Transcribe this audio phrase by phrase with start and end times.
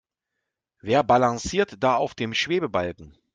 [0.79, 3.15] Wer balanciert da auf dem Schwebebalken?